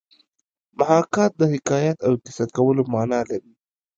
محاکات 0.79 1.31
د 1.37 1.41
حکایت 1.53 1.97
او 2.07 2.13
کیسه 2.23 2.45
کولو 2.55 2.81
مانا 2.93 3.19
لري 3.29 3.51